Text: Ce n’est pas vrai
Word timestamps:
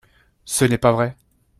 Ce 0.45 0.65
n’est 0.65 0.79
pas 0.79 0.93
vrai 0.93 1.15